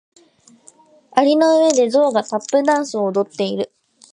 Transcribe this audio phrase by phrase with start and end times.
[1.15, 3.71] 蟻の上でゾウがタップダンスを踊っている。